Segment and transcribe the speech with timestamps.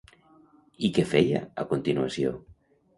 [0.89, 2.37] I què feia, a continuació?